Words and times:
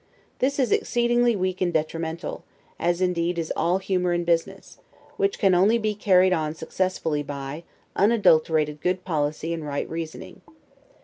This 0.39 0.57
is 0.57 0.71
exceedingly 0.71 1.35
weak 1.35 1.61
and 1.61 1.71
detrimental, 1.71 2.43
as 2.79 3.01
indeed 3.01 3.37
is 3.37 3.53
all 3.55 3.77
humor 3.77 4.13
in 4.13 4.23
business; 4.23 4.79
which 5.15 5.37
can 5.37 5.53
only 5.53 5.77
be 5.77 5.93
carried 5.93 6.33
on 6.33 6.55
successfully 6.55 7.21
by, 7.21 7.63
unadulterated 7.95 8.81
good 8.81 9.05
policy 9.05 9.53
and 9.53 9.63
right 9.63 9.87
reasoning. 9.87 10.41